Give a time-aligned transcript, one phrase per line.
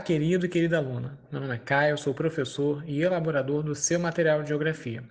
[0.00, 1.18] querido e querida aluna.
[1.30, 5.04] Meu nome é Caio, sou professor e elaborador do seu material de geografia.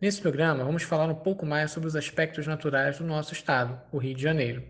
[0.00, 3.98] Nesse programa, vamos falar um pouco mais sobre os aspectos naturais do nosso estado, o
[3.98, 4.62] Rio de Janeiro.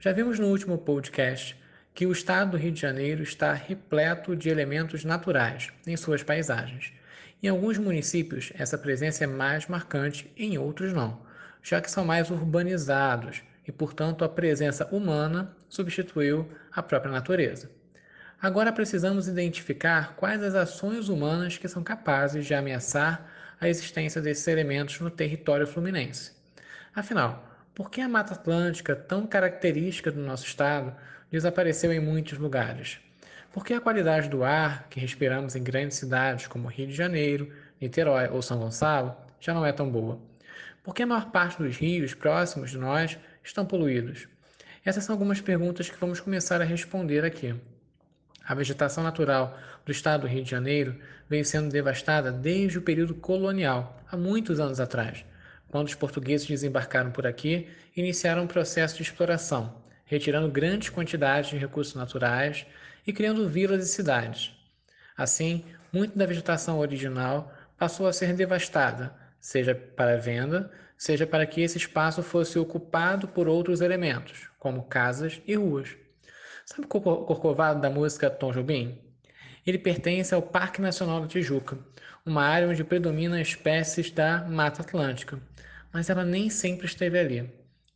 [0.00, 1.56] Já vimos no último podcast
[1.94, 6.92] que o estado do Rio de Janeiro está repleto de elementos naturais em suas paisagens.
[7.42, 11.20] Em alguns municípios, essa presença é mais marcante, em outros não,
[11.62, 17.70] já que são mais urbanizados e, portanto, a presença humana substituiu a própria natureza.
[18.44, 23.26] Agora precisamos identificar quais as ações humanas que são capazes de ameaçar
[23.58, 26.30] a existência desses elementos no território fluminense.
[26.94, 27.42] Afinal,
[27.74, 30.94] por que a Mata Atlântica, tão característica do nosso estado,
[31.30, 33.00] desapareceu em muitos lugares?
[33.50, 37.50] Por que a qualidade do ar que respiramos em grandes cidades como Rio de Janeiro,
[37.80, 40.20] Niterói ou São Gonçalo já não é tão boa?
[40.82, 44.28] Por que a maior parte dos rios próximos de nós estão poluídos?
[44.84, 47.58] Essas são algumas perguntas que vamos começar a responder aqui.
[48.46, 53.14] A vegetação natural do estado do Rio de Janeiro vem sendo devastada desde o período
[53.14, 55.24] colonial, há muitos anos atrás,
[55.68, 61.50] quando os portugueses desembarcaram por aqui e iniciaram um processo de exploração, retirando grandes quantidades
[61.50, 62.66] de recursos naturais
[63.06, 64.52] e criando vilas e cidades.
[65.16, 71.62] Assim, muito da vegetação original passou a ser devastada, seja para venda, seja para que
[71.62, 76.03] esse espaço fosse ocupado por outros elementos, como casas e ruas.
[76.66, 78.98] Sabe o Corcovado da música Tom Jobim?
[79.66, 81.78] Ele pertence ao Parque Nacional da Tijuca,
[82.24, 85.38] uma área onde predominam espécies da Mata Atlântica,
[85.92, 87.52] mas ela nem sempre esteve ali.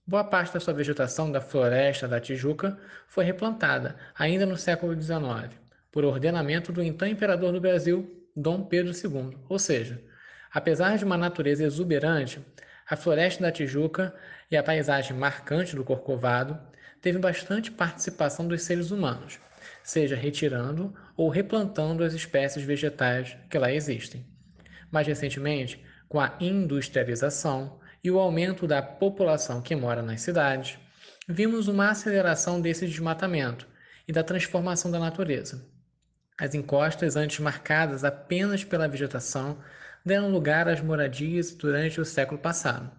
[0.06, 5.50] Boa parte da sua vegetação da floresta da Tijuca foi replantada, ainda no século XIX,
[5.90, 9.36] por ordenamento do então imperador do Brasil, Dom Pedro II.
[9.48, 9.98] Ou seja,
[10.52, 12.38] apesar de uma natureza exuberante,
[12.88, 14.14] a floresta da Tijuca
[14.50, 16.58] e a paisagem marcante do Corcovado
[17.02, 19.38] teve bastante participação dos seres humanos,
[19.82, 24.26] seja retirando ou replantando as espécies vegetais que lá existem.
[24.90, 30.78] Mais recentemente, com a industrialização e o aumento da população que mora nas cidades,
[31.28, 33.68] vimos uma aceleração desse desmatamento
[34.06, 35.62] e da transformação da natureza.
[36.38, 39.58] As encostas, antes marcadas apenas pela vegetação,
[40.04, 42.90] deram lugar às moradias durante o século passado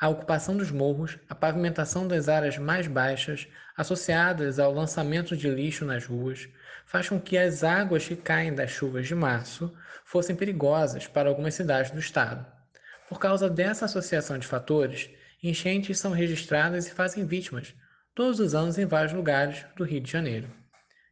[0.00, 5.84] a ocupação dos morros, a pavimentação das áreas mais baixas, associadas ao lançamento de lixo
[5.84, 6.48] nas ruas,
[6.86, 9.74] faz com que as águas que caem das chuvas de março
[10.04, 12.46] fossem perigosas para algumas cidades do estado.
[13.08, 15.10] Por causa dessa associação de fatores,
[15.42, 17.74] enchentes são registradas e fazem vítimas
[18.14, 20.48] todos os anos em vários lugares do Rio de Janeiro.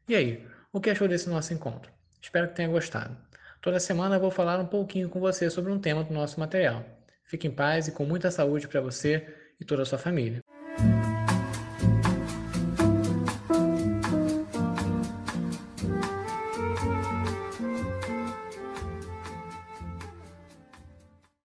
[0.09, 0.47] E aí,
[0.77, 1.91] o que achou desse nosso encontro?
[2.21, 3.17] Espero que tenha gostado.
[3.63, 6.85] Toda semana eu vou falar um pouquinho com você sobre um tema do nosso material.
[7.25, 9.27] Fique em paz e com muita saúde para você
[9.59, 10.45] e toda a sua família.